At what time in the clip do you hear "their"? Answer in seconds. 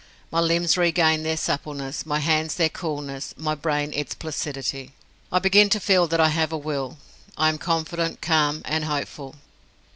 1.21-1.37, 2.55-2.69